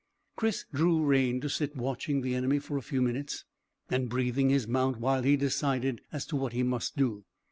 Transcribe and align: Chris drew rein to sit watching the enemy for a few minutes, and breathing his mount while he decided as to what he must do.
Chris 0.35 0.65
drew 0.73 1.05
rein 1.05 1.39
to 1.39 1.47
sit 1.47 1.75
watching 1.75 2.21
the 2.21 2.33
enemy 2.33 2.57
for 2.57 2.75
a 2.75 2.81
few 2.81 3.03
minutes, 3.03 3.45
and 3.87 4.09
breathing 4.09 4.49
his 4.49 4.67
mount 4.67 4.97
while 4.97 5.21
he 5.21 5.37
decided 5.37 6.01
as 6.11 6.25
to 6.25 6.35
what 6.35 6.53
he 6.53 6.63
must 6.63 6.97
do. 6.97 7.23